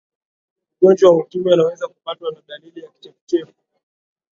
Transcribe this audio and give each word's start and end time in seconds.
mgonjwa 0.81 1.09
wa 1.11 1.17
ukimwi 1.17 1.53
anaweza 1.53 1.87
kupatwa 1.87 2.31
na 2.31 2.41
dalili 2.47 2.81
ya 2.81 2.89
kichefuchefu 2.89 3.53